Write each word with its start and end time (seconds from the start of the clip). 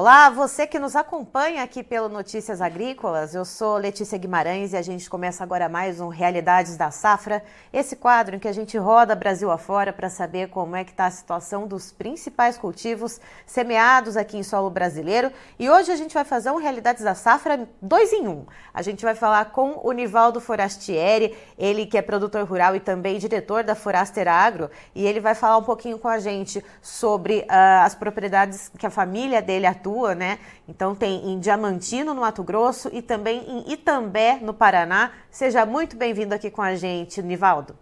Olá, 0.00 0.30
você 0.30 0.64
que 0.64 0.78
nos 0.78 0.94
acompanha 0.94 1.60
aqui 1.60 1.82
pelo 1.82 2.08
Notícias 2.08 2.60
Agrícolas. 2.60 3.34
Eu 3.34 3.44
sou 3.44 3.76
Letícia 3.76 4.16
Guimarães 4.16 4.72
e 4.72 4.76
a 4.76 4.80
gente 4.80 5.10
começa 5.10 5.42
agora 5.42 5.68
mais 5.68 5.98
um 5.98 6.06
Realidades 6.06 6.76
da 6.76 6.92
Safra, 6.92 7.42
esse 7.72 7.96
quadro 7.96 8.36
em 8.36 8.38
que 8.38 8.46
a 8.46 8.52
gente 8.52 8.78
roda 8.78 9.16
Brasil 9.16 9.50
afora 9.50 9.92
para 9.92 10.08
saber 10.08 10.50
como 10.50 10.76
é 10.76 10.84
que 10.84 10.92
está 10.92 11.06
a 11.06 11.10
situação 11.10 11.66
dos 11.66 11.90
principais 11.90 12.56
cultivos 12.56 13.20
semeados 13.44 14.16
aqui 14.16 14.38
em 14.38 14.44
solo 14.44 14.70
brasileiro. 14.70 15.32
E 15.58 15.68
hoje 15.68 15.90
a 15.90 15.96
gente 15.96 16.14
vai 16.14 16.24
fazer 16.24 16.52
um 16.52 16.58
Realidades 16.58 17.02
da 17.02 17.16
Safra 17.16 17.68
dois 17.82 18.12
em 18.12 18.28
um. 18.28 18.46
A 18.72 18.82
gente 18.82 19.04
vai 19.04 19.16
falar 19.16 19.46
com 19.46 19.80
o 19.82 19.90
Nivaldo 19.90 20.40
Forastieri, 20.40 21.36
ele 21.58 21.86
que 21.86 21.98
é 21.98 22.02
produtor 22.02 22.44
rural 22.44 22.76
e 22.76 22.78
também 22.78 23.18
diretor 23.18 23.64
da 23.64 23.74
Foraster 23.74 24.28
Agro, 24.28 24.70
e 24.94 25.04
ele 25.04 25.18
vai 25.18 25.34
falar 25.34 25.56
um 25.56 25.64
pouquinho 25.64 25.98
com 25.98 26.06
a 26.06 26.20
gente 26.20 26.64
sobre 26.80 27.40
uh, 27.40 27.82
as 27.82 27.96
propriedades 27.96 28.70
que 28.78 28.86
a 28.86 28.90
família 28.90 29.42
dele 29.42 29.66
atua 29.66 29.87
atua, 29.88 30.14
né? 30.14 30.38
Então 30.68 30.94
tem 30.94 31.30
em 31.30 31.40
Diamantino, 31.40 32.12
no 32.12 32.20
Mato 32.20 32.42
Grosso, 32.42 32.90
e 32.92 33.00
também 33.00 33.42
em 33.48 33.72
Itambé, 33.72 34.38
no 34.40 34.52
Paraná. 34.52 35.12
Seja 35.30 35.64
muito 35.64 35.96
bem-vindo 35.96 36.34
aqui 36.34 36.50
com 36.50 36.60
a 36.60 36.74
gente, 36.74 37.22
Nivaldo. 37.22 37.74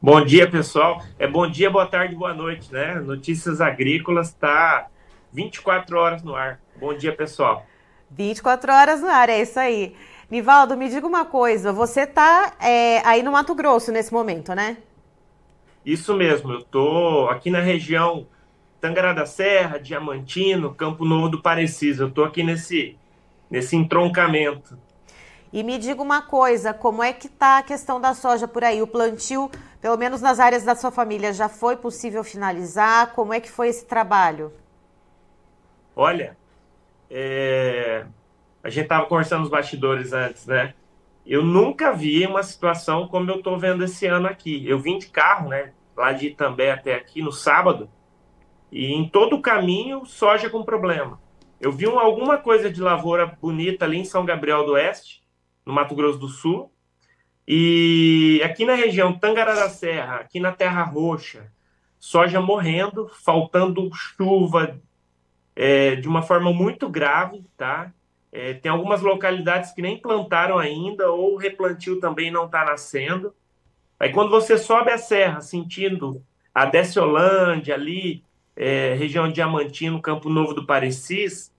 Bom 0.00 0.22
dia, 0.22 0.48
pessoal. 0.48 1.02
É 1.18 1.26
bom 1.26 1.50
dia, 1.50 1.70
boa 1.70 1.86
tarde, 1.86 2.14
boa 2.14 2.34
noite, 2.34 2.70
né? 2.70 2.96
Notícias 2.96 3.60
Agrícolas 3.60 4.28
está 4.28 4.88
24 5.32 5.98
horas 5.98 6.22
no 6.22 6.36
ar. 6.36 6.60
Bom 6.76 6.94
dia, 6.94 7.14
pessoal. 7.16 7.64
24 8.10 8.70
horas 8.70 9.00
no 9.00 9.08
ar, 9.08 9.30
é 9.30 9.40
isso 9.40 9.58
aí. 9.58 9.96
Nivaldo, 10.30 10.76
me 10.76 10.88
diga 10.88 11.06
uma 11.06 11.24
coisa, 11.24 11.72
você 11.72 12.02
está 12.02 12.54
é, 12.60 13.00
aí 13.06 13.22
no 13.22 13.32
Mato 13.32 13.54
Grosso 13.54 13.90
nesse 13.90 14.12
momento, 14.12 14.54
né? 14.54 14.76
Isso 15.84 16.14
mesmo, 16.14 16.52
eu 16.52 16.58
estou 16.60 17.28
aqui 17.28 17.50
na 17.50 17.60
região 17.60 18.26
Tangará 18.84 19.14
da 19.14 19.24
Serra, 19.24 19.78
Diamantino, 19.78 20.74
Campo 20.74 21.06
Novo 21.06 21.30
do 21.30 21.40
Parecis. 21.40 21.98
Eu 21.98 22.08
estou 22.08 22.22
aqui 22.22 22.42
nesse, 22.42 22.98
nesse 23.50 23.74
entroncamento. 23.74 24.76
E 25.50 25.62
me 25.62 25.78
diga 25.78 26.02
uma 26.02 26.20
coisa, 26.20 26.74
como 26.74 27.02
é 27.02 27.10
que 27.10 27.26
está 27.26 27.56
a 27.56 27.62
questão 27.62 27.98
da 27.98 28.12
soja 28.12 28.46
por 28.46 28.62
aí? 28.62 28.82
O 28.82 28.86
plantio, 28.86 29.50
pelo 29.80 29.96
menos 29.96 30.20
nas 30.20 30.38
áreas 30.38 30.64
da 30.64 30.74
sua 30.74 30.90
família, 30.90 31.32
já 31.32 31.48
foi 31.48 31.76
possível 31.76 32.22
finalizar? 32.22 33.14
Como 33.14 33.32
é 33.32 33.40
que 33.40 33.50
foi 33.50 33.68
esse 33.68 33.86
trabalho? 33.86 34.52
Olha, 35.96 36.36
é... 37.10 38.04
a 38.62 38.68
gente 38.68 38.82
estava 38.82 39.06
conversando 39.06 39.40
nos 39.40 39.50
bastidores 39.50 40.12
antes, 40.12 40.44
né? 40.44 40.74
Eu 41.24 41.42
nunca 41.42 41.90
vi 41.90 42.26
uma 42.26 42.42
situação 42.42 43.08
como 43.08 43.30
eu 43.30 43.36
estou 43.36 43.58
vendo 43.58 43.82
esse 43.82 44.04
ano 44.04 44.26
aqui. 44.26 44.62
Eu 44.68 44.78
vim 44.78 44.98
de 44.98 45.06
carro, 45.06 45.48
né? 45.48 45.72
Lá 45.96 46.12
de 46.12 46.26
Itambé 46.26 46.70
até 46.70 46.94
aqui 46.94 47.22
no 47.22 47.32
sábado. 47.32 47.88
E 48.74 48.92
em 48.92 49.08
todo 49.08 49.36
o 49.36 49.40
caminho, 49.40 50.04
soja 50.04 50.50
com 50.50 50.64
problema. 50.64 51.20
Eu 51.60 51.70
vi 51.70 51.86
um, 51.86 51.96
alguma 51.96 52.38
coisa 52.38 52.68
de 52.68 52.80
lavoura 52.80 53.24
bonita 53.24 53.84
ali 53.84 53.98
em 53.98 54.04
São 54.04 54.24
Gabriel 54.24 54.66
do 54.66 54.72
Oeste, 54.72 55.22
no 55.64 55.72
Mato 55.72 55.94
Grosso 55.94 56.18
do 56.18 56.26
Sul. 56.26 56.72
E 57.46 58.42
aqui 58.44 58.64
na 58.64 58.74
região 58.74 59.16
Tangará 59.16 59.54
da 59.54 59.68
Serra, 59.68 60.16
aqui 60.16 60.40
na 60.40 60.50
Terra 60.50 60.82
Roxa, 60.82 61.52
soja 62.00 62.40
morrendo, 62.40 63.08
faltando 63.24 63.88
chuva 63.94 64.80
é, 65.54 65.94
de 65.94 66.08
uma 66.08 66.22
forma 66.22 66.52
muito 66.52 66.88
grave, 66.88 67.46
tá? 67.56 67.92
É, 68.32 68.54
tem 68.54 68.72
algumas 68.72 69.02
localidades 69.02 69.70
que 69.70 69.82
nem 69.82 70.00
plantaram 70.00 70.58
ainda, 70.58 71.12
ou 71.12 71.36
replantio 71.36 72.00
também 72.00 72.28
não 72.28 72.46
está 72.46 72.64
nascendo. 72.64 73.32
Aí 74.00 74.12
quando 74.12 74.30
você 74.30 74.58
sobe 74.58 74.90
a 74.90 74.98
serra, 74.98 75.40
sentindo 75.40 76.20
a 76.52 76.64
Desciolândia 76.64 77.76
ali, 77.76 78.24
é, 78.56 78.94
região 78.94 79.30
Diamantino, 79.30 80.00
Campo 80.00 80.28
Novo 80.28 80.54
do 80.54 80.66
Parecis, 80.66 81.52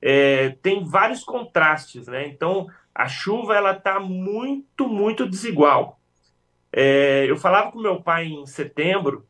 é, 0.00 0.50
tem 0.62 0.84
vários 0.84 1.22
contrastes, 1.22 2.08
né? 2.08 2.26
Então, 2.26 2.68
a 2.94 3.08
chuva 3.08 3.56
ela 3.56 3.72
está 3.72 4.00
muito, 4.00 4.88
muito 4.88 5.28
desigual. 5.28 6.00
É, 6.72 7.26
eu 7.28 7.36
falava 7.36 7.70
com 7.70 7.80
meu 7.80 8.02
pai 8.02 8.26
em 8.26 8.46
setembro, 8.46 9.26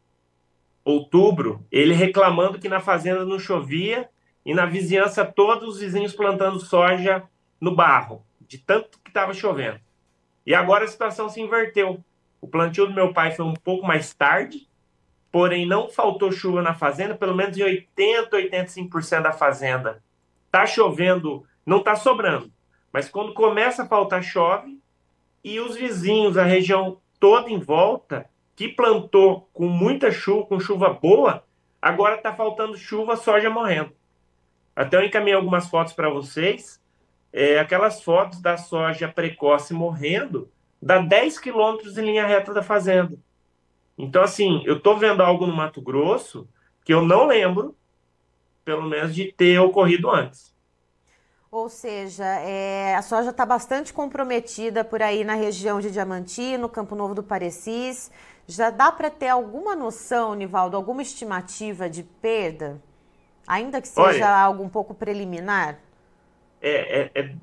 outubro, 0.84 1.64
ele 1.70 1.94
reclamando 1.94 2.58
que 2.58 2.68
na 2.68 2.80
fazenda 2.80 3.24
não 3.24 3.38
chovia 3.38 4.08
e 4.44 4.54
na 4.54 4.66
vizinhança 4.66 5.24
todos 5.24 5.76
os 5.76 5.80
vizinhos 5.80 6.12
plantando 6.12 6.58
soja 6.58 7.22
no 7.60 7.74
barro, 7.74 8.24
de 8.40 8.58
tanto 8.58 8.98
que 9.04 9.10
estava 9.10 9.34
chovendo. 9.34 9.80
E 10.44 10.54
agora 10.54 10.84
a 10.84 10.88
situação 10.88 11.28
se 11.28 11.40
inverteu. 11.40 12.02
O 12.40 12.48
plantio 12.48 12.86
do 12.86 12.94
meu 12.94 13.12
pai 13.12 13.30
foi 13.30 13.44
um 13.44 13.54
pouco 13.54 13.86
mais 13.86 14.12
tarde, 14.12 14.68
porém 15.32 15.66
não 15.66 15.88
faltou 15.88 16.30
chuva 16.30 16.60
na 16.60 16.74
fazenda, 16.74 17.14
pelo 17.14 17.34
menos 17.34 17.56
em 17.56 17.62
80, 17.62 18.36
85% 18.36 19.22
da 19.22 19.32
fazenda. 19.32 20.02
Tá 20.50 20.66
chovendo, 20.66 21.44
não 21.64 21.82
tá 21.82 21.96
sobrando, 21.96 22.52
mas 22.92 23.08
quando 23.08 23.32
começa 23.32 23.82
a 23.82 23.88
faltar 23.88 24.22
chove 24.22 24.78
e 25.42 25.58
os 25.58 25.74
vizinhos, 25.74 26.36
a 26.36 26.44
região 26.44 27.00
toda 27.18 27.48
em 27.48 27.58
volta, 27.58 28.28
que 28.54 28.68
plantou 28.68 29.48
com 29.54 29.66
muita 29.66 30.12
chuva, 30.12 30.46
com 30.46 30.60
chuva 30.60 30.90
boa, 30.90 31.42
agora 31.80 32.18
tá 32.18 32.34
faltando 32.34 32.76
chuva, 32.76 33.16
soja 33.16 33.48
morrendo. 33.48 33.92
Até 34.76 34.98
eu 34.98 35.04
encaminhei 35.04 35.34
algumas 35.34 35.68
fotos 35.68 35.94
para 35.94 36.10
vocês. 36.10 36.80
É, 37.32 37.58
aquelas 37.58 38.02
fotos 38.02 38.42
da 38.42 38.58
soja 38.58 39.08
precoce 39.08 39.72
morrendo 39.72 40.50
dá 40.80 40.98
10 40.98 41.38
quilômetros 41.38 41.96
em 41.96 42.04
linha 42.04 42.26
reta 42.26 42.52
da 42.52 42.62
fazenda. 42.62 43.16
Então, 44.02 44.20
assim, 44.20 44.60
eu 44.66 44.78
estou 44.78 44.96
vendo 44.96 45.22
algo 45.22 45.46
no 45.46 45.54
Mato 45.54 45.80
Grosso 45.80 46.48
que 46.84 46.92
eu 46.92 47.02
não 47.02 47.24
lembro, 47.24 47.76
pelo 48.64 48.82
menos, 48.82 49.14
de 49.14 49.30
ter 49.30 49.60
ocorrido 49.60 50.10
antes. 50.10 50.52
Ou 51.48 51.68
seja, 51.68 52.24
é, 52.24 52.96
a 52.96 53.02
soja 53.02 53.30
está 53.30 53.46
bastante 53.46 53.92
comprometida 53.92 54.82
por 54.82 55.00
aí 55.00 55.22
na 55.22 55.34
região 55.34 55.80
de 55.80 55.88
Diamantino, 55.88 56.68
Campo 56.68 56.96
Novo 56.96 57.14
do 57.14 57.22
Parecis. 57.22 58.10
Já 58.44 58.70
dá 58.70 58.90
para 58.90 59.08
ter 59.08 59.28
alguma 59.28 59.76
noção, 59.76 60.34
Nivaldo, 60.34 60.76
alguma 60.76 61.02
estimativa 61.02 61.88
de 61.88 62.02
perda? 62.02 62.82
Ainda 63.46 63.80
que 63.80 63.86
seja 63.86 64.02
Olha, 64.02 64.28
algo 64.28 64.64
um 64.64 64.68
pouco 64.68 64.94
preliminar? 64.94 65.78
É, 66.60 67.02
é, 67.02 67.10
é, 67.14 67.34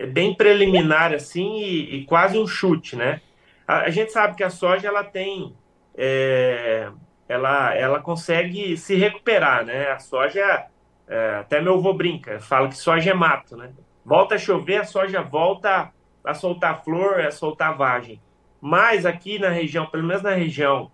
é 0.00 0.06
bem 0.06 0.34
preliminar, 0.34 1.14
assim, 1.14 1.60
e, 1.60 1.96
e, 1.96 2.04
quase 2.04 2.38
um 2.38 2.46
chute, 2.46 2.94
né? 2.94 3.22
A, 3.66 3.84
a 3.84 3.90
gente 3.90 4.12
sabe 4.12 4.36
que 4.36 4.44
a 4.44 4.50
soja 4.50 4.86
ela 4.86 5.02
tem 5.02 5.56
é, 6.00 6.88
ela, 7.28 7.74
ela 7.74 8.00
consegue 8.00 8.76
se 8.76 8.94
recuperar, 8.94 9.66
né? 9.66 9.90
A 9.90 9.98
soja, 9.98 10.66
é, 11.08 11.36
até 11.40 11.60
meu 11.60 11.74
avô 11.74 11.92
brinca, 11.92 12.38
fala 12.38 12.68
que 12.68 12.76
soja 12.76 13.10
é 13.10 13.14
mato, 13.14 13.56
né? 13.56 13.72
Volta 14.04 14.36
a 14.36 14.38
chover, 14.38 14.76
a 14.76 14.84
soja 14.84 15.20
volta 15.20 15.92
a 16.24 16.34
soltar 16.34 16.84
flor, 16.84 17.20
a 17.20 17.32
soltar 17.32 17.76
vagem. 17.76 18.22
Mas 18.60 19.04
aqui 19.04 19.38
na 19.38 19.48
região, 19.48 19.86
pelo 19.86 20.04
menos 20.04 20.22
na 20.22 20.34
região, 20.34 20.90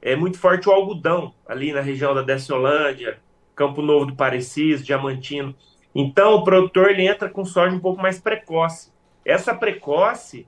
é 0.00 0.14
muito 0.14 0.38
forte 0.38 0.68
o 0.68 0.72
algodão, 0.72 1.34
ali 1.46 1.72
na 1.72 1.80
região 1.80 2.14
da 2.14 2.22
Desciolândia, 2.22 3.18
Campo 3.54 3.82
Novo 3.82 4.06
do 4.06 4.16
Parecis, 4.16 4.84
Diamantino. 4.84 5.54
Então 5.94 6.34
o 6.34 6.44
produtor 6.44 6.90
ele 6.90 7.06
entra 7.06 7.28
com 7.28 7.44
soja 7.44 7.74
um 7.74 7.80
pouco 7.80 8.00
mais 8.00 8.20
precoce. 8.20 8.92
Essa 9.24 9.54
precoce 9.54 10.46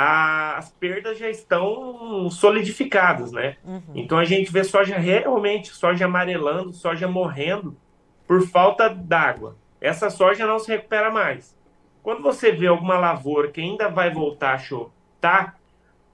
a, 0.00 0.56
as 0.56 0.70
perdas 0.70 1.18
já 1.18 1.28
estão 1.28 2.30
solidificadas, 2.30 3.32
né? 3.32 3.56
Uhum. 3.64 3.82
Então 3.96 4.16
a 4.16 4.24
gente 4.24 4.52
vê 4.52 4.62
soja 4.62 4.96
realmente, 4.96 5.70
soja 5.70 6.04
amarelando, 6.04 6.72
soja 6.72 7.08
morrendo 7.08 7.76
por 8.24 8.46
falta 8.46 8.88
d'água. 8.88 9.56
Essa 9.80 10.08
soja 10.08 10.46
não 10.46 10.60
se 10.60 10.70
recupera 10.70 11.10
mais. 11.10 11.52
Quando 12.00 12.22
você 12.22 12.52
vê 12.52 12.68
alguma 12.68 12.96
lavoura 12.96 13.50
que 13.50 13.60
ainda 13.60 13.88
vai 13.88 14.08
voltar 14.12 14.54
a 14.54 14.58
chover, 14.58 14.92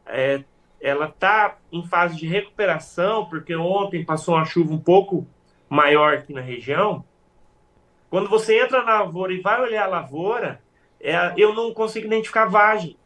é, 0.06 0.42
ela 0.80 1.08
tá 1.08 1.58
em 1.70 1.86
fase 1.86 2.16
de 2.16 2.26
recuperação, 2.26 3.26
porque 3.26 3.54
ontem 3.54 4.02
passou 4.02 4.34
uma 4.34 4.46
chuva 4.46 4.72
um 4.72 4.80
pouco 4.80 5.26
maior 5.68 6.14
aqui 6.14 6.32
na 6.32 6.40
região. 6.40 7.04
Quando 8.08 8.30
você 8.30 8.62
entra 8.62 8.82
na 8.82 9.00
lavoura 9.02 9.34
e 9.34 9.42
vai 9.42 9.60
olhar 9.60 9.84
a 9.84 9.88
lavoura, 9.88 10.62
é, 10.98 11.34
eu 11.36 11.52
não 11.52 11.74
consigo 11.74 12.06
identificar 12.06 12.46
vagem 12.46 12.96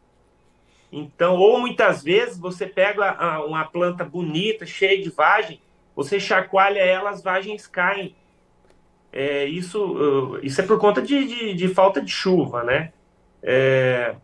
então, 0.91 1.35
ou 1.35 1.59
muitas 1.59 2.03
vezes 2.03 2.37
você 2.37 2.65
pega 2.65 3.11
a, 3.11 3.45
uma 3.45 3.65
planta 3.65 4.03
bonita, 4.03 4.65
cheia 4.65 5.01
de 5.01 5.09
vagem, 5.09 5.61
você 5.95 6.19
chacoalha 6.19 6.79
ela, 6.79 7.09
as 7.11 7.21
vagens 7.21 7.67
caem. 7.67 8.15
É, 9.11 9.45
isso, 9.45 9.83
uh, 9.83 10.39
isso 10.45 10.61
é 10.61 10.63
por 10.63 10.79
conta 10.79 11.01
de, 11.01 11.27
de, 11.27 11.53
de, 11.53 11.67
falta 11.67 12.01
de 12.01 12.11
chuva, 12.11 12.63
né? 12.63 12.93
É, 13.41 14.15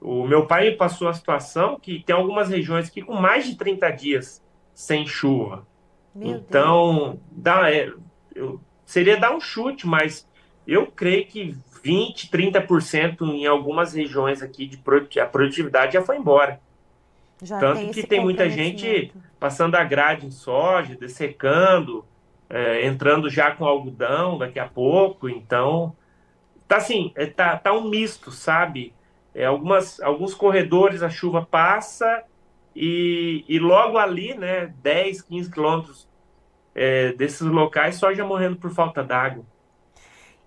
o 0.00 0.26
meu 0.26 0.46
pai 0.46 0.72
passou 0.72 1.08
a 1.08 1.14
situação 1.14 1.78
que 1.78 2.02
tem 2.02 2.14
algumas 2.14 2.48
regiões 2.48 2.88
aqui 2.88 3.02
com 3.02 3.14
mais 3.14 3.46
de 3.46 3.56
30 3.56 3.90
dias 3.90 4.42
sem 4.74 5.06
chuva. 5.06 5.66
Meu 6.14 6.36
então, 6.36 7.20
dá, 7.30 7.72
é, 7.72 7.92
eu, 8.34 8.60
seria 8.84 9.18
dar 9.18 9.34
um 9.34 9.40
chute, 9.40 9.86
mas 9.86 10.28
eu 10.66 10.86
creio 10.86 11.26
que 11.26 11.56
20, 11.82 12.28
30% 12.28 13.22
em 13.22 13.46
algumas 13.46 13.94
regiões 13.94 14.42
aqui 14.42 14.66
de 14.66 14.76
produtividade, 14.76 15.20
a 15.20 15.30
produtividade 15.30 15.92
já 15.94 16.02
foi 16.02 16.16
embora. 16.16 16.60
Já 17.42 17.58
Tanto 17.58 17.80
tem 17.80 17.90
que 17.90 18.06
tem 18.06 18.20
muita 18.20 18.48
gente 18.50 19.12
passando 19.38 19.74
a 19.74 19.84
grade 19.84 20.26
em 20.26 20.30
soja, 20.30 20.94
dessecando, 20.94 22.04
é, 22.48 22.86
entrando 22.86 23.30
já 23.30 23.52
com 23.52 23.64
algodão 23.64 24.36
daqui 24.36 24.58
a 24.58 24.68
pouco, 24.68 25.28
então 25.28 25.96
tá 26.68 26.76
assim, 26.76 27.12
é, 27.16 27.26
tá, 27.26 27.56
tá 27.56 27.72
um 27.72 27.88
misto, 27.88 28.30
sabe? 28.30 28.92
É, 29.34 29.46
algumas, 29.46 30.00
alguns 30.00 30.34
corredores 30.34 31.02
a 31.02 31.08
chuva 31.08 31.46
passa 31.48 32.22
e, 32.74 33.44
e 33.48 33.58
logo 33.58 33.96
ali, 33.96 34.34
né, 34.34 34.72
10, 34.82 35.22
15 35.22 35.50
quilômetros 35.50 36.08
é, 36.74 37.12
desses 37.12 37.40
locais, 37.40 37.96
soja 37.96 38.24
morrendo 38.24 38.56
por 38.56 38.70
falta 38.70 39.02
d'água. 39.02 39.44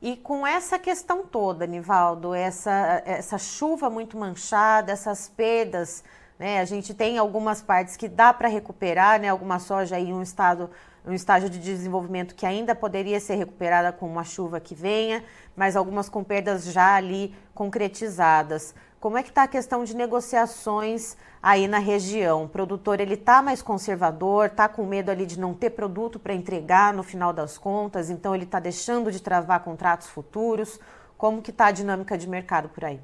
E 0.03 0.17
com 0.17 0.45
essa 0.45 0.77
questão 0.77 1.23
toda, 1.25 1.65
Nivaldo, 1.65 2.33
essa, 2.33 3.01
essa 3.05 3.37
chuva 3.37 3.89
muito 3.89 4.17
manchada, 4.17 4.91
essas 4.91 5.29
perdas, 5.29 6.03
né? 6.37 6.59
A 6.59 6.65
gente 6.65 6.93
tem 6.93 7.17
algumas 7.17 7.61
partes 7.61 7.95
que 7.95 8.09
dá 8.09 8.33
para 8.33 8.49
recuperar, 8.49 9.17
né? 9.21 9.29
Alguma 9.29 9.59
soja 9.59 9.97
em 9.97 10.11
um 10.11 10.21
estado, 10.21 10.69
um 11.05 11.13
estágio 11.13 11.49
de 11.49 11.57
desenvolvimento 11.57 12.35
que 12.35 12.45
ainda 12.45 12.75
poderia 12.75 13.17
ser 13.17 13.35
recuperada 13.35 13.93
com 13.93 14.05
uma 14.05 14.25
chuva 14.25 14.59
que 14.59 14.75
venha, 14.75 15.23
mas 15.55 15.77
algumas 15.77 16.09
com 16.09 16.21
perdas 16.21 16.65
já 16.65 16.95
ali 16.95 17.33
concretizadas. 17.55 18.75
Como 19.03 19.17
é 19.17 19.21
que 19.21 19.27
está 19.27 19.43
a 19.43 19.47
questão 19.49 19.83
de 19.83 19.93
negociações 19.93 21.17
aí 21.41 21.67
na 21.67 21.77
região? 21.77 22.45
O 22.45 22.47
produtor 22.47 23.01
ele 23.01 23.15
está 23.15 23.41
mais 23.41 23.61
conservador, 23.61 24.45
está 24.45 24.69
com 24.69 24.85
medo 24.85 25.11
ali 25.11 25.25
de 25.25 25.37
não 25.37 25.53
ter 25.53 25.71
produto 25.71 26.17
para 26.17 26.33
entregar 26.33 26.93
no 26.93 27.03
final 27.03 27.33
das 27.33 27.57
contas, 27.57 28.09
então 28.09 28.33
ele 28.33 28.45
está 28.45 28.61
deixando 28.61 29.11
de 29.11 29.21
travar 29.21 29.59
contratos 29.59 30.07
futuros. 30.07 30.79
Como 31.17 31.41
que 31.41 31.51
está 31.51 31.65
a 31.65 31.71
dinâmica 31.71 32.17
de 32.17 32.29
mercado 32.29 32.69
por 32.69 32.85
aí? 32.85 33.01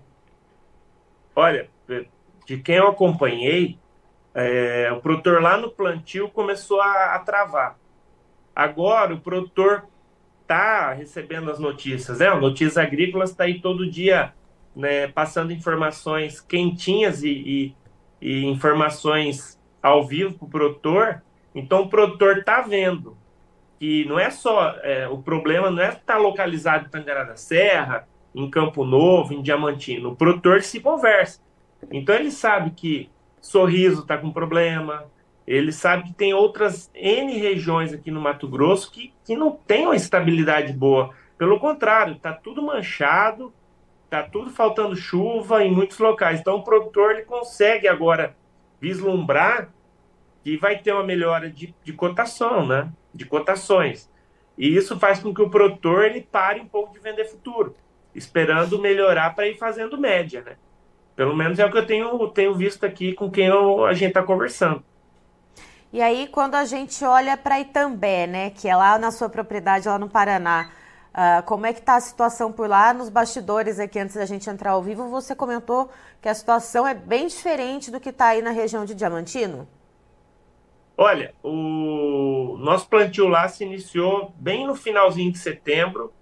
Olha, 1.35 1.69
de 2.45 2.57
quem 2.59 2.77
eu 2.77 2.87
acompanhei, 2.87 3.77
é, 4.33 4.89
o 4.93 5.01
produtor 5.01 5.41
lá 5.41 5.57
no 5.57 5.69
plantio 5.69 6.29
começou 6.29 6.79
a, 6.79 7.15
a 7.15 7.19
travar. 7.19 7.77
Agora 8.55 9.15
o 9.15 9.19
produtor 9.19 9.85
está 10.43 10.93
recebendo 10.93 11.51
as 11.51 11.59
notícias, 11.59 12.19
né? 12.19 12.33
Notícias 12.35 12.77
Agrícolas 12.77 13.31
está 13.31 13.43
aí 13.43 13.59
todo 13.59 13.91
dia 13.91 14.33
né, 14.75 15.07
passando 15.07 15.51
informações 15.51 16.39
quentinhas 16.41 17.23
e, 17.23 17.29
e, 17.29 17.75
e 18.21 18.45
informações 18.45 19.59
ao 19.81 20.05
vivo 20.05 20.33
para 20.33 20.45
o 20.45 20.49
produtor. 20.49 21.23
Então, 21.53 21.81
o 21.81 21.89
produtor 21.89 22.39
está 22.39 22.61
vendo 22.61 23.17
que 23.79 24.05
não 24.05 24.19
é 24.19 24.29
só 24.29 24.75
é, 24.83 25.07
o 25.07 25.17
problema 25.19 25.71
não 25.71 25.81
é 25.81 25.89
estar 25.89 26.15
tá 26.15 26.17
localizado 26.17 26.85
em 26.85 26.89
Tangará 26.89 27.23
da 27.23 27.35
Serra, 27.35 28.07
em 28.35 28.49
Campo 28.49 28.83
Novo, 28.83 29.33
em 29.33 29.41
Diamantino. 29.41 30.11
O 30.11 30.15
produtor 30.15 30.61
se 30.61 30.79
conversa. 30.79 31.41
Então, 31.91 32.13
ele 32.13 32.29
sabe 32.29 32.71
que 32.71 33.09
Sorriso 33.41 34.01
está 34.01 34.17
com 34.17 34.31
problema, 34.31 35.05
ele 35.47 35.71
sabe 35.71 36.03
que 36.03 36.13
tem 36.13 36.33
outras 36.33 36.91
N 36.93 37.37
regiões 37.37 37.93
aqui 37.93 38.11
no 38.11 38.21
Mato 38.21 38.47
Grosso 38.47 38.91
que, 38.91 39.13
que 39.23 39.35
não 39.35 39.51
tem 39.51 39.85
uma 39.85 39.95
estabilidade 39.95 40.73
boa. 40.73 41.11
Pelo 41.37 41.59
contrário, 41.59 42.13
está 42.13 42.33
tudo 42.33 42.61
manchado, 42.61 43.53
Tá 44.09 44.23
tudo 44.23 44.49
faltando 44.49 44.95
chuva 44.95 45.63
em 45.63 45.71
muitos 45.71 45.99
locais. 45.99 46.39
Então 46.39 46.55
o 46.55 46.63
produtor 46.63 47.11
ele 47.11 47.23
consegue 47.23 47.87
agora 47.87 48.35
vislumbrar 48.81 49.69
que 50.43 50.57
vai 50.57 50.77
ter 50.79 50.93
uma 50.93 51.03
melhora 51.03 51.49
de, 51.49 51.75
de 51.83 51.93
cotação, 51.93 52.65
né? 52.65 52.89
De 53.13 53.25
cotações. 53.25 54.09
E 54.57 54.75
isso 54.75 54.99
faz 54.99 55.19
com 55.19 55.33
que 55.33 55.41
o 55.41 55.49
produtor 55.49 56.05
ele 56.05 56.21
pare 56.21 56.59
um 56.59 56.67
pouco 56.67 56.93
de 56.93 56.99
vender 56.99 57.25
futuro, 57.25 57.75
esperando 58.13 58.79
melhorar 58.79 59.35
para 59.35 59.47
ir 59.47 59.57
fazendo 59.57 59.97
média, 59.97 60.41
né? 60.41 60.57
Pelo 61.15 61.35
menos 61.35 61.59
é 61.59 61.65
o 61.65 61.71
que 61.71 61.77
eu 61.77 61.85
tenho, 61.85 62.27
tenho 62.29 62.55
visto 62.55 62.85
aqui 62.85 63.13
com 63.13 63.29
quem 63.29 63.47
eu, 63.47 63.85
a 63.85 63.93
gente 63.93 64.09
está 64.09 64.23
conversando. 64.23 64.83
E 65.91 66.01
aí, 66.01 66.27
quando 66.27 66.55
a 66.55 66.65
gente 66.65 67.03
olha 67.03 67.35
para 67.35 67.59
Itambé, 67.59 68.27
né, 68.27 68.49
que 68.51 68.67
é 68.67 68.75
lá 68.75 68.97
na 68.97 69.11
sua 69.11 69.27
propriedade, 69.27 69.87
lá 69.87 69.97
no 69.97 70.07
Paraná, 70.07 70.69
Uh, 71.09 71.41
como 71.43 71.65
é 71.65 71.73
que 71.73 71.79
está 71.79 71.95
a 71.95 72.01
situação 72.01 72.51
por 72.51 72.69
lá 72.69 72.93
nos 72.93 73.09
bastidores 73.09 73.79
aqui 73.79 73.99
antes 73.99 74.15
da 74.15 74.25
gente 74.25 74.49
entrar 74.49 74.71
ao 74.71 74.83
vivo? 74.83 75.09
Você 75.09 75.35
comentou 75.35 75.89
que 76.21 76.29
a 76.29 76.33
situação 76.33 76.87
é 76.87 76.93
bem 76.93 77.27
diferente 77.27 77.89
do 77.89 77.99
que 77.99 78.09
está 78.09 78.27
aí 78.27 78.41
na 78.41 78.51
região 78.51 78.85
de 78.85 78.93
Diamantino. 78.93 79.67
Olha, 80.95 81.33
o 81.41 82.57
nosso 82.59 82.87
plantio 82.87 83.27
lá 83.27 83.47
se 83.47 83.63
iniciou 83.63 84.33
bem 84.37 84.67
no 84.67 84.75
finalzinho 84.75 85.31
de 85.31 85.39
setembro, 85.39 86.13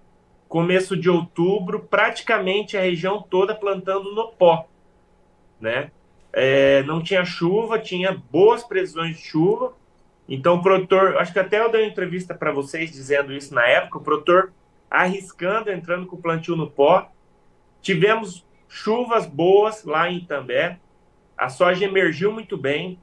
começo 0.47 0.95
de 0.95 1.09
outubro, 1.09 1.79
praticamente 1.81 2.77
a 2.77 2.81
região 2.81 3.21
toda 3.21 3.55
plantando 3.55 4.13
no 4.13 4.29
pó, 4.29 4.67
né? 5.59 5.91
É, 6.31 6.83
não 6.83 7.01
tinha 7.01 7.25
chuva, 7.25 7.79
tinha 7.79 8.21
boas 8.31 8.63
previsões 8.63 9.17
de 9.17 9.23
chuva, 9.23 9.73
então 10.29 10.55
o 10.55 10.61
produtor, 10.61 11.17
acho 11.17 11.33
que 11.33 11.39
até 11.39 11.59
eu 11.59 11.71
dei 11.71 11.81
uma 11.81 11.89
entrevista 11.89 12.35
para 12.35 12.51
vocês 12.51 12.91
dizendo 12.91 13.33
isso 13.33 13.53
na 13.55 13.65
época, 13.67 13.97
o 13.97 14.03
produtor 14.03 14.53
arriscando, 14.89 15.71
entrando 15.71 16.05
com 16.07 16.15
o 16.15 16.21
plantio 16.21 16.55
no 16.55 16.69
pó. 16.69 17.11
Tivemos 17.81 18.45
chuvas 18.67 19.25
boas 19.25 19.83
lá 19.83 20.09
em 20.09 20.17
Itambé, 20.17 20.79
a 21.37 21.49
soja 21.49 21.85
emergiu 21.85 22.31
muito 22.31 22.57
bem. 22.57 22.99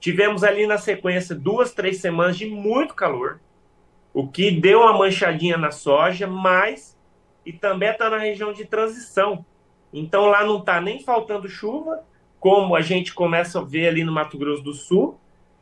Tivemos 0.00 0.42
ali 0.42 0.66
na 0.66 0.78
sequência 0.78 1.34
duas, 1.34 1.72
três 1.72 2.00
semanas 2.00 2.36
de 2.36 2.46
muito 2.46 2.94
calor, 2.94 3.40
o 4.12 4.26
que 4.26 4.50
deu 4.50 4.80
uma 4.80 4.96
manchadinha 4.96 5.56
na 5.56 5.70
soja, 5.70 6.26
mas 6.26 6.96
e 7.44 7.50
está 7.50 8.10
na 8.10 8.18
região 8.18 8.52
de 8.52 8.64
transição. 8.64 9.44
Então 9.92 10.26
lá 10.26 10.44
não 10.44 10.58
está 10.58 10.80
nem 10.80 11.02
faltando 11.02 11.48
chuva, 11.48 12.02
como 12.40 12.74
a 12.74 12.80
gente 12.80 13.14
começa 13.14 13.60
a 13.60 13.64
ver 13.64 13.88
ali 13.88 14.04
no 14.04 14.12
Mato 14.12 14.36
Grosso 14.36 14.62
do 14.62 14.72
Sul, 14.72 15.18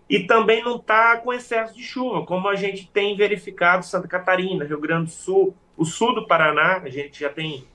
e 0.09 0.21
também 0.21 0.63
não 0.63 0.77
está 0.77 1.17
com 1.17 1.33
excesso 1.33 1.75
de 1.75 1.83
chuva, 1.83 2.27
como 2.27 2.49
a 2.49 2.55
gente 2.55 2.87
tem 2.89 3.17
verificado 3.17 3.85
Santa 3.85 4.07
Catarina, 4.07 4.65
Rio 4.65 4.81
Grande 4.81 5.07
do 5.07 5.11
Sul, 5.11 5.57
o 5.77 5.85
sul 5.85 6.15
do 6.15 6.27
Paraná, 6.27 6.79
a 6.85 6.89
gente 6.89 7.21
já 7.21 7.31
tem 7.31 7.67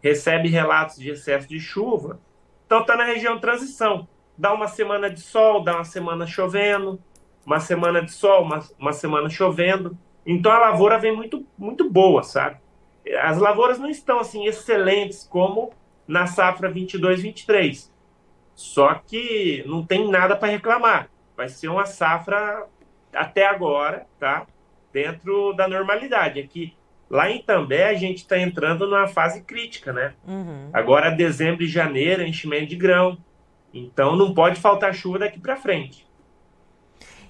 recebe 0.00 0.48
relatos 0.48 0.96
de 0.96 1.10
excesso 1.10 1.48
de 1.48 1.58
chuva. 1.58 2.20
Então 2.66 2.82
está 2.82 2.96
na 2.96 3.04
região 3.04 3.38
transição. 3.40 4.06
Dá 4.36 4.52
uma 4.52 4.68
semana 4.68 5.10
de 5.10 5.20
sol, 5.20 5.64
dá 5.64 5.74
uma 5.74 5.84
semana 5.84 6.26
chovendo, 6.26 7.00
uma 7.44 7.58
semana 7.58 8.00
de 8.02 8.12
sol, 8.12 8.42
uma, 8.42 8.64
uma 8.78 8.92
semana 8.92 9.28
chovendo. 9.28 9.98
Então 10.24 10.52
a 10.52 10.58
lavoura 10.58 10.98
vem 10.98 11.16
muito 11.16 11.44
muito 11.56 11.90
boa, 11.90 12.22
sabe? 12.22 12.58
As 13.22 13.38
lavouras 13.38 13.78
não 13.78 13.88
estão 13.88 14.20
assim 14.20 14.46
excelentes 14.46 15.26
como 15.28 15.72
na 16.06 16.26
safra 16.26 16.70
22/23. 16.70 17.90
Só 18.54 18.94
que 18.94 19.64
não 19.66 19.84
tem 19.84 20.08
nada 20.08 20.36
para 20.36 20.48
reclamar 20.48 21.10
vai 21.38 21.48
ser 21.48 21.68
uma 21.68 21.86
safra 21.86 22.66
até 23.14 23.46
agora, 23.46 24.08
tá? 24.18 24.44
Dentro 24.92 25.52
da 25.52 25.68
normalidade. 25.68 26.40
Aqui, 26.40 26.76
lá 27.08 27.30
em 27.30 27.40
També, 27.40 27.84
a 27.84 27.94
gente 27.94 28.18
está 28.18 28.36
entrando 28.36 28.88
numa 28.88 29.06
fase 29.06 29.42
crítica, 29.42 29.92
né? 29.92 30.14
Uhum. 30.26 30.68
Agora, 30.72 31.10
dezembro 31.10 31.62
e 31.62 31.68
janeiro, 31.68 32.24
enchimento 32.24 32.66
de 32.66 32.74
grão. 32.74 33.16
Então, 33.72 34.16
não 34.16 34.34
pode 34.34 34.60
faltar 34.60 34.92
chuva 34.92 35.20
daqui 35.20 35.38
para 35.38 35.54
frente. 35.54 36.04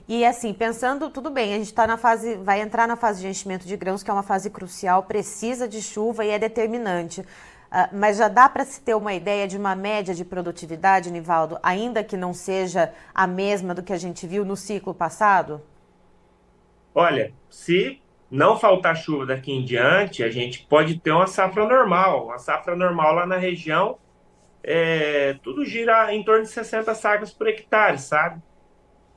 E 0.09 0.25
assim, 0.25 0.55
pensando, 0.55 1.11
tudo 1.11 1.29
bem, 1.29 1.53
a 1.53 1.59
gente 1.59 1.67
está 1.67 1.87
na 1.87 1.99
fase, 1.99 2.37
vai 2.37 2.63
entrar 2.63 2.89
na 2.89 2.97
fase 2.97 3.21
de 3.21 3.29
enchimento 3.29 3.67
de 3.67 3.77
grãos, 3.77 4.03
que 4.03 4.11
é 4.11 4.15
uma 4.15 4.23
fase 4.23 4.49
crucial, 4.49 5.03
precisa 5.03 5.69
de 5.69 5.83
chuva 5.83 6.25
e 6.25 6.31
é 6.31 6.39
determinante. 6.39 7.23
Uh, 7.71 7.95
mas 7.95 8.17
já 8.17 8.29
dá 8.29 8.49
para 8.49 8.65
se 8.65 8.81
ter 8.81 8.95
uma 8.95 9.13
ideia 9.13 9.47
de 9.47 9.57
uma 9.57 9.77
média 9.77 10.15
de 10.15 10.25
produtividade, 10.25 11.11
Nivaldo, 11.11 11.59
ainda 11.63 12.03
que 12.03 12.17
não 12.17 12.33
seja 12.33 12.93
a 13.15 13.27
mesma 13.27 13.75
do 13.75 13.83
que 13.83 13.93
a 13.93 13.99
gente 13.99 14.27
viu 14.27 14.45
no 14.45 14.57
ciclo 14.57 14.95
passado? 14.95 15.61
Olha, 16.95 17.33
se 17.51 18.01
não 18.31 18.59
faltar 18.59 18.97
chuva 18.97 19.27
daqui 19.27 19.53
em 19.53 19.65
diante, 19.65 20.23
a 20.23 20.31
gente 20.31 20.67
pode 20.67 20.99
ter 20.99 21.13
uma 21.13 21.27
safra 21.27 21.67
normal. 21.67 22.27
Uma 22.27 22.39
safra 22.39 22.75
normal 22.75 23.15
lá 23.15 23.27
na 23.27 23.37
região, 23.37 23.99
é, 24.63 25.35
tudo 25.43 25.65
gira 25.65 26.13
em 26.15 26.23
torno 26.23 26.43
de 26.43 26.51
60 26.51 26.95
sacas 26.95 27.33
por 27.33 27.49
hectare, 27.49 27.99
sabe? 27.99 28.43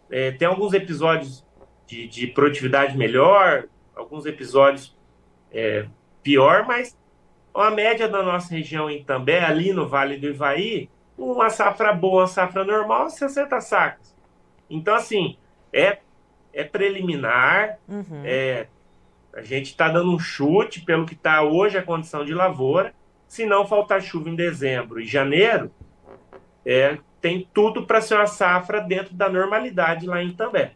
É, 0.09 0.31
tem 0.31 0.47
alguns 0.47 0.73
episódios 0.73 1.45
de, 1.85 2.07
de, 2.07 2.27
produtividade 2.27 2.97
melhor, 2.97 3.67
alguns 3.95 4.25
episódios 4.25 4.95
é, 5.51 5.85
pior, 6.23 6.65
mas 6.65 6.97
a 7.53 7.71
média 7.71 8.07
da 8.07 8.23
nossa 8.23 8.53
região 8.53 8.89
em 8.89 9.03
També, 9.03 9.39
ali 9.39 9.73
no 9.73 9.87
Vale 9.87 10.17
do 10.17 10.27
Ivaí, 10.27 10.89
uma 11.17 11.49
safra 11.49 11.93
boa, 11.93 12.21
uma 12.21 12.27
safra 12.27 12.63
normal, 12.63 13.09
60 13.09 13.59
sacas. 13.61 14.15
Então, 14.69 14.95
assim, 14.95 15.37
é, 15.73 15.99
é 16.53 16.63
preliminar, 16.63 17.77
uhum. 17.87 18.23
é, 18.23 18.67
a 19.33 19.41
gente 19.41 19.67
está 19.67 19.89
dando 19.89 20.13
um 20.13 20.19
chute 20.19 20.81
pelo 20.81 21.05
que 21.05 21.13
está 21.13 21.41
hoje 21.43 21.77
a 21.77 21.83
condição 21.83 22.25
de 22.25 22.33
lavoura. 22.33 22.93
Se 23.27 23.45
não 23.45 23.65
faltar 23.65 24.01
chuva 24.01 24.29
em 24.29 24.35
dezembro 24.35 24.99
e 24.99 25.05
janeiro, 25.05 25.71
é, 26.65 26.97
tem 27.21 27.47
tudo 27.53 27.85
para 27.85 28.01
ser 28.01 28.15
uma 28.15 28.27
safra 28.27 28.81
dentro 28.81 29.13
da 29.13 29.29
normalidade 29.29 30.05
lá 30.05 30.21
em 30.21 30.31
També. 30.31 30.71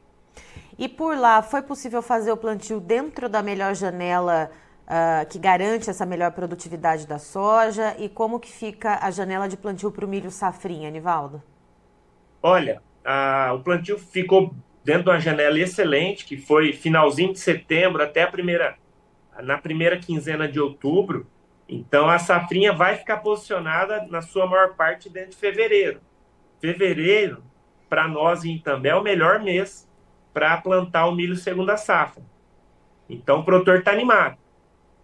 E 0.77 0.89
por 0.89 1.17
lá, 1.17 1.41
foi 1.41 1.61
possível 1.61 2.01
fazer 2.01 2.31
o 2.31 2.37
plantio 2.37 2.79
dentro 2.79 3.29
da 3.29 3.41
melhor 3.41 3.73
janela 3.75 4.51
uh, 4.85 5.25
que 5.29 5.37
garante 5.37 5.89
essa 5.89 6.05
melhor 6.05 6.31
produtividade 6.31 7.07
da 7.07 7.19
soja 7.19 7.95
e 7.99 8.07
como 8.09 8.39
que 8.39 8.51
fica 8.51 8.99
a 9.01 9.11
janela 9.11 9.47
de 9.47 9.57
plantio 9.57 9.91
para 9.91 10.05
o 10.05 10.07
milho 10.07 10.31
safrinha, 10.31 10.89
Nivaldo? 10.89 11.41
Olha, 12.41 12.81
o 13.53 13.59
plantio 13.59 13.97
ficou 13.97 14.53
dentro 14.83 15.03
de 15.03 15.09
uma 15.09 15.19
janela 15.19 15.59
excelente, 15.59 16.25
que 16.25 16.37
foi 16.37 16.73
finalzinho 16.73 17.33
de 17.33 17.39
setembro 17.39 18.03
até 18.03 18.21
a 18.23 18.27
primeira, 18.27 18.77
na 19.41 19.57
primeira 19.57 19.97
quinzena 19.97 20.47
de 20.47 20.59
outubro. 20.59 21.25
Então 21.67 22.07
a 22.07 22.19
safrinha 22.19 22.71
vai 22.71 22.95
ficar 22.95 23.17
posicionada 23.17 24.05
na 24.09 24.21
sua 24.21 24.45
maior 24.45 24.75
parte 24.75 25.09
dentro 25.09 25.31
de 25.31 25.37
fevereiro. 25.37 25.99
Fevereiro, 26.59 27.43
para 27.89 28.07
nós 28.07 28.45
em 28.45 28.55
Itambé, 28.57 28.89
é 28.89 28.95
o 28.95 29.01
melhor 29.01 29.39
mês 29.39 29.89
para 30.31 30.55
plantar 30.57 31.07
o 31.07 31.15
milho 31.15 31.35
segunda 31.35 31.77
safra. 31.77 32.21
Então 33.09 33.39
o 33.39 33.43
produtor 33.43 33.79
está 33.79 33.91
animado. 33.91 34.37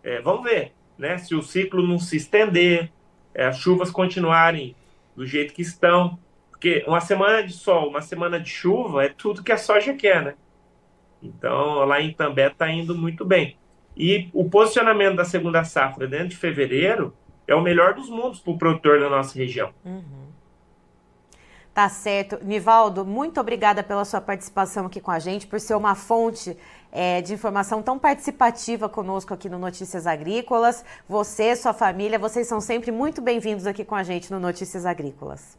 É, 0.04 0.22
vamos 0.22 0.44
ver 0.44 0.74
né, 0.98 1.18
se 1.18 1.34
o 1.36 1.42
ciclo 1.42 1.86
não 1.86 2.00
se 2.00 2.18
estender, 2.18 2.92
é, 3.34 3.46
as 3.46 3.58
chuvas 3.58 3.90
continuarem 3.90 4.76
do 5.16 5.26
jeito 5.26 5.54
que 5.54 5.62
estão. 5.62 6.18
Porque 6.50 6.84
uma 6.88 7.02
semana 7.02 7.44
de 7.44 7.54
sol, 7.54 7.90
uma 7.90 8.02
semana 8.02 8.40
de 8.40 8.50
chuva 8.50 9.06
é 9.06 9.10
tudo 9.10 9.44
que 9.44 9.52
a 9.52 9.58
soja 9.58 9.94
quer, 9.94 10.24
né? 10.24 10.36
Então 11.22 11.86
lá 11.86 12.02
em 12.02 12.14
També 12.14 12.48
está 12.48 12.70
indo 12.70 12.96
muito 12.96 13.26
bem. 13.26 13.58
E 13.96 14.30
o 14.34 14.50
posicionamento 14.50 15.16
da 15.16 15.26
segunda 15.26 15.64
safra 15.64 16.08
dentro 16.08 16.30
de 16.30 16.38
fevereiro 16.38 17.14
é 17.48 17.56
o 17.56 17.62
melhor 17.62 17.94
dos 17.94 18.10
mundos 18.10 18.40
para 18.40 18.54
o 18.54 18.58
produtor 18.58 19.00
da 19.00 19.10
nossa 19.10 19.38
região. 19.38 19.74
Uhum. 19.84 20.31
Tá 21.74 21.88
certo. 21.88 22.38
Nivaldo, 22.44 23.06
muito 23.06 23.40
obrigada 23.40 23.82
pela 23.82 24.04
sua 24.04 24.20
participação 24.20 24.88
aqui 24.88 25.00
com 25.00 25.10
a 25.10 25.20
gente, 25.20 25.48
por 25.48 25.58
ser 25.58 25.76
uma 25.76 25.96
fonte 25.96 26.58
é, 26.92 27.22
de 27.22 27.34
informação 27.34 27.82
tão 27.82 27.98
participativa 27.98 28.90
conosco 28.90 29.34
aqui 29.34 29.48
no 29.48 29.58
Notícias 29.58 30.06
Agrícolas. 30.06 30.84
Você, 31.08 31.56
sua 31.56 31.74
família, 31.74 32.20
vocês 32.20 32.46
são 32.46 32.60
sempre 32.60 32.92
muito 32.92 33.22
bem-vindos 33.22 33.66
aqui 33.66 33.86
com 33.86 33.96
a 33.96 34.04
gente 34.04 34.30
no 34.30 34.38
Notícias 34.38 34.86
Agrícolas. 34.86 35.58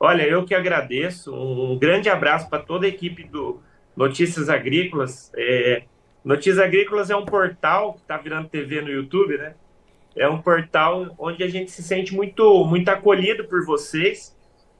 Olha, 0.00 0.24
eu 0.24 0.44
que 0.44 0.52
agradeço. 0.52 1.32
Um 1.32 1.78
grande 1.78 2.08
abraço 2.10 2.50
para 2.50 2.60
toda 2.60 2.84
a 2.84 2.88
equipe 2.88 3.22
do 3.22 3.60
Notícias 3.96 4.48
Agrícolas. 4.48 5.30
É, 5.36 5.84
Notícias 6.24 6.58
Agrícolas 6.58 7.08
é 7.08 7.14
um 7.14 7.24
portal 7.24 7.94
que 7.94 8.00
está 8.00 8.16
virando 8.16 8.48
TV 8.48 8.80
no 8.80 8.90
YouTube, 8.90 9.38
né? 9.38 9.54
É 10.16 10.28
um 10.28 10.42
portal 10.42 11.14
onde 11.16 11.44
a 11.44 11.48
gente 11.48 11.70
se 11.70 11.84
sente 11.84 12.12
muito, 12.12 12.64
muito 12.64 12.88
acolhido 12.88 13.44
por 13.44 13.64
vocês 13.64 14.33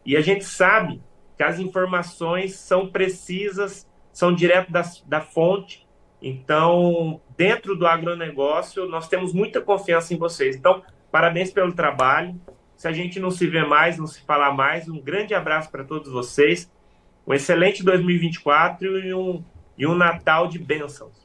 e 0.04 0.16
a 0.16 0.20
gente 0.20 0.44
sabe 0.44 1.00
que 1.36 1.42
as 1.42 1.58
informações 1.58 2.54
são 2.54 2.88
precisas, 2.88 3.88
são 4.12 4.34
direto 4.34 4.70
da, 4.70 4.82
da 5.06 5.20
fonte. 5.20 5.86
Então, 6.20 7.20
dentro 7.36 7.76
do 7.76 7.86
agronegócio, 7.86 8.86
nós 8.88 9.08
temos 9.08 9.32
muita 9.32 9.60
confiança 9.60 10.14
em 10.14 10.18
vocês. 10.18 10.56
Então, 10.56 10.82
parabéns 11.10 11.50
pelo 11.50 11.72
trabalho. 11.72 12.40
Se 12.76 12.88
a 12.88 12.92
gente 12.92 13.18
não 13.18 13.30
se 13.30 13.46
vê 13.46 13.64
mais, 13.64 13.98
não 13.98 14.06
se 14.06 14.20
falar 14.22 14.52
mais, 14.52 14.88
um 14.88 15.00
grande 15.00 15.34
abraço 15.34 15.70
para 15.70 15.84
todos 15.84 16.10
vocês. 16.10 16.70
Um 17.26 17.32
excelente 17.32 17.82
2024 17.82 18.98
e 18.98 19.14
um, 19.14 19.44
e 19.76 19.86
um 19.86 19.94
Natal 19.94 20.46
de 20.46 20.58
bênçãos. 20.58 21.24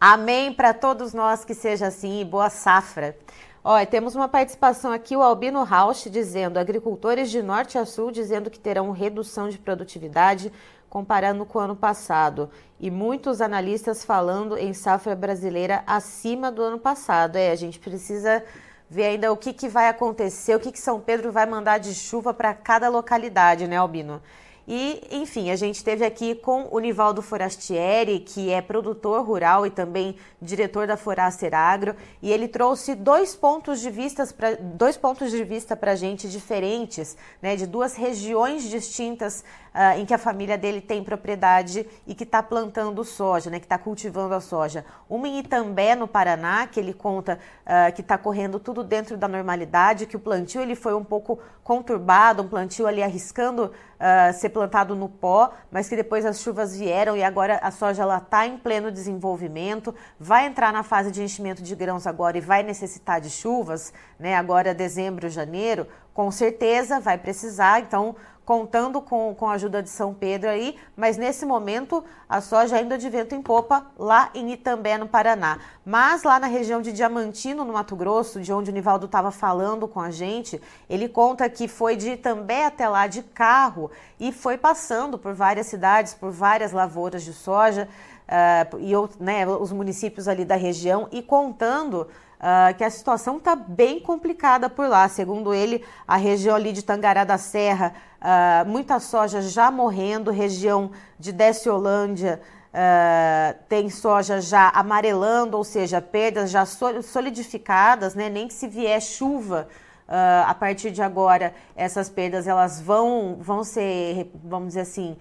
Amém 0.00 0.52
para 0.52 0.74
todos 0.74 1.14
nós 1.14 1.44
que 1.44 1.54
seja 1.54 1.86
assim 1.86 2.20
e 2.20 2.24
boa 2.24 2.50
safra. 2.50 3.16
Olha, 3.64 3.86
temos 3.86 4.16
uma 4.16 4.26
participação 4.26 4.90
aqui, 4.90 5.16
o 5.16 5.22
Albino 5.22 5.62
Rausch 5.62 6.10
dizendo, 6.10 6.58
agricultores 6.58 7.30
de 7.30 7.40
norte 7.40 7.78
a 7.78 7.86
sul 7.86 8.10
dizendo 8.10 8.50
que 8.50 8.58
terão 8.58 8.90
redução 8.90 9.48
de 9.48 9.56
produtividade 9.56 10.52
comparando 10.90 11.46
com 11.46 11.60
o 11.60 11.62
ano 11.62 11.76
passado. 11.76 12.50
E 12.80 12.90
muitos 12.90 13.40
analistas 13.40 14.04
falando 14.04 14.58
em 14.58 14.74
safra 14.74 15.14
brasileira 15.14 15.84
acima 15.86 16.50
do 16.50 16.60
ano 16.60 16.76
passado. 16.76 17.36
É, 17.36 17.52
a 17.52 17.54
gente 17.54 17.78
precisa 17.78 18.42
ver 18.90 19.04
ainda 19.04 19.32
o 19.32 19.36
que, 19.36 19.52
que 19.52 19.68
vai 19.68 19.88
acontecer, 19.88 20.56
o 20.56 20.60
que, 20.60 20.72
que 20.72 20.80
São 20.80 21.00
Pedro 21.00 21.30
vai 21.30 21.46
mandar 21.46 21.78
de 21.78 21.94
chuva 21.94 22.34
para 22.34 22.52
cada 22.52 22.88
localidade, 22.88 23.68
né, 23.68 23.76
Albino? 23.76 24.20
E, 24.66 25.02
enfim, 25.10 25.50
a 25.50 25.56
gente 25.56 25.76
esteve 25.76 26.04
aqui 26.04 26.34
com 26.34 26.68
o 26.70 26.78
Nivaldo 26.78 27.20
Forastieri, 27.20 28.20
que 28.20 28.50
é 28.50 28.62
produtor 28.62 29.24
rural 29.26 29.66
e 29.66 29.70
também 29.70 30.16
diretor 30.40 30.86
da 30.86 30.96
Foraster 30.96 31.52
Agro, 31.52 31.96
e 32.22 32.30
ele 32.30 32.46
trouxe 32.46 32.94
dois 32.94 33.34
pontos 33.34 33.80
de 33.80 33.90
vista 33.90 34.24
para 34.26 34.54
dois 34.56 34.96
pontos 34.96 35.30
de 35.30 35.42
vista 35.42 35.74
para 35.74 35.92
a 35.92 35.96
gente 35.96 36.28
diferentes, 36.28 37.16
né, 37.40 37.56
de 37.56 37.66
duas 37.66 37.94
regiões 37.96 38.62
distintas 38.68 39.44
uh, 39.74 39.98
em 39.98 40.04
que 40.04 40.14
a 40.14 40.18
família 40.18 40.56
dele 40.56 40.80
tem 40.80 41.02
propriedade 41.02 41.86
e 42.06 42.14
que 42.14 42.24
está 42.24 42.42
plantando 42.42 43.04
soja, 43.04 43.50
né, 43.50 43.58
que 43.58 43.66
está 43.66 43.78
cultivando 43.78 44.34
a 44.34 44.40
soja. 44.40 44.84
Uma 45.08 45.28
em 45.28 45.38
Itambé, 45.38 45.94
no 45.94 46.06
Paraná, 46.06 46.66
que 46.66 46.78
ele 46.78 46.92
conta 46.92 47.38
uh, 47.64 47.92
que 47.94 48.00
está 48.00 48.16
correndo 48.18 48.58
tudo 48.58 48.84
dentro 48.84 49.16
da 49.16 49.28
normalidade, 49.28 50.06
que 50.06 50.16
o 50.16 50.20
plantio 50.20 50.60
ele 50.60 50.74
foi 50.74 50.94
um 50.94 51.04
pouco 51.04 51.38
conturbado, 51.64 52.42
um 52.42 52.48
plantio 52.48 52.86
ali 52.86 53.02
arriscando 53.02 53.66
uh, 53.66 54.32
ser 54.34 54.48
plantado 54.48 54.94
no 54.96 55.08
pó, 55.08 55.52
mas 55.70 55.88
que 55.88 55.96
depois 55.96 56.26
as 56.26 56.40
chuvas 56.40 56.76
vieram 56.76 57.16
e 57.16 57.22
agora 57.22 57.58
a 57.62 57.70
soja 57.70 58.02
está 58.16 58.46
em 58.46 58.58
pleno 58.58 58.90
desenvolvimento, 58.90 59.94
vai 60.18 60.46
entrar 60.46 60.72
na 60.72 60.82
fase 60.82 61.10
de 61.10 61.22
enchimento 61.22 61.62
de 61.62 61.74
grãos 61.74 62.06
agora 62.06 62.36
e 62.36 62.40
vai 62.40 62.62
necessitar 62.62 63.20
de 63.20 63.30
chuvas, 63.30 63.92
né, 64.18 64.34
agora 64.34 64.74
dezembro, 64.74 65.28
janeiro, 65.28 65.86
com 66.12 66.30
certeza 66.30 67.00
vai 67.00 67.16
precisar, 67.16 67.80
então 67.80 68.14
contando 68.44 69.00
com, 69.00 69.34
com 69.34 69.48
a 69.48 69.52
ajuda 69.52 69.82
de 69.82 69.88
São 69.88 70.12
Pedro 70.12 70.50
aí, 70.50 70.76
mas 70.96 71.16
nesse 71.16 71.46
momento 71.46 72.04
a 72.28 72.40
soja 72.40 72.76
ainda 72.76 72.98
de 72.98 73.08
vento 73.08 73.34
em 73.34 73.42
popa 73.42 73.86
lá 73.98 74.30
em 74.34 74.52
Itambé, 74.52 74.98
no 74.98 75.06
Paraná. 75.06 75.58
Mas 75.84 76.22
lá 76.22 76.40
na 76.40 76.46
região 76.46 76.82
de 76.82 76.92
Diamantino, 76.92 77.64
no 77.64 77.72
Mato 77.72 77.94
Grosso, 77.94 78.40
de 78.40 78.52
onde 78.52 78.70
o 78.70 78.74
Nivaldo 78.74 79.06
estava 79.06 79.30
falando 79.30 79.86
com 79.86 80.00
a 80.00 80.10
gente, 80.10 80.60
ele 80.88 81.08
conta 81.08 81.48
que 81.48 81.68
foi 81.68 81.94
de 81.94 82.10
Itambé 82.10 82.66
até 82.66 82.88
lá 82.88 83.06
de 83.06 83.22
carro 83.22 83.90
e 84.18 84.32
foi 84.32 84.58
passando 84.58 85.18
por 85.18 85.34
várias 85.34 85.66
cidades, 85.66 86.14
por 86.14 86.30
várias 86.30 86.72
lavouras 86.72 87.22
de 87.22 87.32
soja. 87.32 87.88
Uh, 88.22 88.78
e 88.78 89.22
né, 89.22 89.46
os 89.46 89.72
municípios 89.72 90.26
ali 90.26 90.44
da 90.44 90.56
região 90.56 91.06
e 91.12 91.20
contando 91.20 92.08
uh, 92.42 92.76
que 92.76 92.82
a 92.82 92.90
situação 92.90 93.36
está 93.36 93.54
bem 93.54 94.00
complicada 94.00 94.68
por 94.68 94.88
lá. 94.88 95.08
Segundo 95.08 95.54
ele, 95.54 95.84
a 96.06 96.16
região 96.16 96.56
ali 96.56 96.72
de 96.72 96.82
Tangará 96.82 97.24
da 97.24 97.38
Serra, 97.38 97.94
uh, 98.20 98.68
muita 98.68 98.98
soja 98.98 99.40
já 99.40 99.70
morrendo, 99.70 100.30
região 100.30 100.90
de 101.18 101.32
Desciolândia, 101.32 102.40
Uh, 102.72 103.54
tem 103.68 103.90
soja 103.90 104.40
já 104.40 104.70
amarelando, 104.70 105.58
ou 105.58 105.62
seja, 105.62 106.00
perdas 106.00 106.50
já 106.50 106.64
solidificadas, 106.64 108.14
né? 108.14 108.30
nem 108.30 108.48
que 108.48 108.54
se 108.54 108.66
vier 108.66 108.98
chuva 108.98 109.68
uh, 110.08 110.48
a 110.48 110.54
partir 110.54 110.90
de 110.90 111.02
agora, 111.02 111.52
essas 111.76 112.08
perdas 112.08 112.46
elas 112.46 112.80
vão, 112.80 113.36
vão 113.38 113.62
ser, 113.62 114.30
vamos 114.42 114.68
dizer 114.68 114.80
assim, 114.80 115.18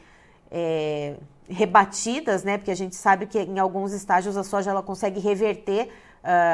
é, 0.50 1.16
rebatidas, 1.50 2.46
né? 2.46 2.58
porque 2.58 2.72
a 2.72 2.76
gente 2.76 2.96
sabe 2.96 3.26
que 3.26 3.38
em 3.38 3.60
alguns 3.60 3.92
estágios 3.92 4.38
a 4.38 4.46
soja 4.46 4.72
ela 4.72 4.82
consegue 4.82 5.20
reverter 5.20 5.90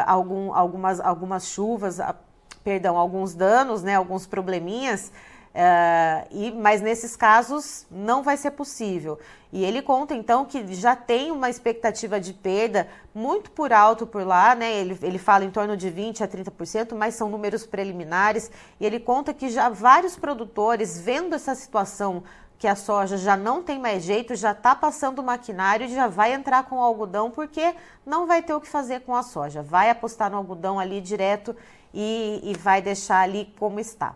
algum, 0.05 0.53
algumas, 0.53 0.99
algumas 0.99 1.47
chuvas, 1.47 1.99
uh, 1.99 2.15
perdão, 2.63 2.97
alguns 2.97 3.33
danos, 3.33 3.83
né, 3.83 3.95
alguns 3.95 4.27
probleminhas, 4.27 5.11
uh, 5.53 6.27
e, 6.31 6.51
mas 6.51 6.81
nesses 6.81 7.15
casos 7.15 7.85
não 7.89 8.23
vai 8.23 8.37
ser 8.37 8.51
possível. 8.51 9.19
E 9.51 9.63
ele 9.63 9.81
conta 9.81 10.13
então 10.13 10.43
que 10.43 10.73
já 10.73 10.95
tem 10.95 11.31
uma 11.31 11.49
expectativa 11.49 12.19
de 12.19 12.33
perda 12.33 12.87
muito 13.15 13.49
por 13.51 13.71
alto 13.71 14.05
por 14.05 14.25
lá, 14.27 14.53
né? 14.53 14.73
Ele, 14.73 14.97
ele 15.01 15.17
fala 15.17 15.45
em 15.45 15.49
torno 15.49 15.77
de 15.77 15.89
20% 15.89 16.21
a 16.21 16.27
30%, 16.27 16.93
mas 16.93 17.15
são 17.15 17.29
números 17.29 17.65
preliminares. 17.65 18.51
E 18.77 18.85
ele 18.85 18.99
conta 18.99 19.33
que 19.33 19.49
já 19.49 19.69
vários 19.69 20.17
produtores, 20.17 20.99
vendo 20.99 21.33
essa 21.33 21.55
situação 21.55 22.23
que 22.57 22.67
a 22.67 22.75
soja 22.75 23.17
já 23.17 23.37
não 23.37 23.61
tem 23.61 23.79
mais 23.79 24.03
jeito, 24.03 24.35
já 24.35 24.51
está 24.51 24.75
passando 24.75 25.19
o 25.19 25.23
maquinário 25.23 25.85
e 25.85 25.93
já 25.93 26.07
vai 26.07 26.33
entrar 26.33 26.63
com 26.63 26.77
o 26.77 26.81
algodão, 26.81 27.29
porque 27.29 27.75
não 28.05 28.25
vai 28.25 28.41
ter 28.41 28.53
o 28.53 28.61
que 28.61 28.67
fazer 28.67 29.01
com 29.01 29.15
a 29.15 29.21
soja. 29.21 29.61
Vai 29.61 29.89
apostar 29.89 30.31
no 30.31 30.37
algodão 30.37 30.79
ali 30.79 30.99
direto 30.99 31.55
e, 31.93 32.41
e 32.43 32.57
vai 32.57 32.81
deixar 32.81 33.21
ali 33.21 33.53
como 33.59 33.79
está. 33.79 34.15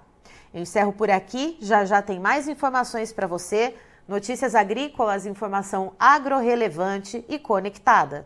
Eu 0.53 0.61
encerro 0.61 0.91
por 0.91 1.09
aqui, 1.09 1.57
já 1.61 1.85
já 1.85 2.01
tem 2.01 2.19
mais 2.19 2.47
informações 2.47 3.13
para 3.13 3.27
você. 3.27 3.75
Notícias 4.07 4.55
agrícolas, 4.55 5.25
informação 5.25 5.93
agro-relevante 5.99 7.23
e 7.29 7.37
conectada. 7.37 8.25